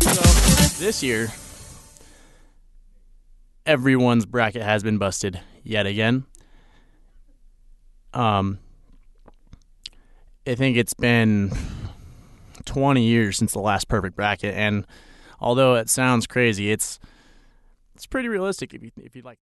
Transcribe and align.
So 0.00 0.22
this 0.78 1.02
year, 1.02 1.32
everyone's 3.66 4.26
bracket 4.26 4.62
has 4.62 4.84
been 4.84 4.96
busted 4.98 5.40
yet 5.64 5.86
again. 5.86 6.24
Um, 8.14 8.60
I 10.46 10.54
think 10.54 10.76
it's 10.76 10.94
been 10.94 11.50
20 12.64 13.04
years 13.04 13.36
since 13.36 13.52
the 13.52 13.58
last 13.58 13.88
perfect 13.88 14.14
bracket, 14.14 14.54
and 14.54 14.86
although 15.40 15.74
it 15.74 15.90
sounds 15.90 16.28
crazy, 16.28 16.70
it's 16.70 17.00
it's 17.96 18.06
pretty 18.06 18.28
realistic 18.28 18.72
if 18.72 18.84
you 18.84 18.92
if 18.98 19.16
you 19.16 19.22
like. 19.22 19.38